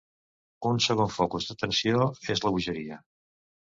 Un 0.69 0.79
segon 0.85 1.11
focus 1.17 1.49
d'atenció 1.49 2.09
és 2.37 2.43
la 2.47 2.53
bogeria. 2.57 2.99